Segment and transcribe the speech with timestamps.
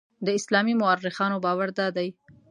[0.25, 2.09] د اسلامي مورخانو باور دادی.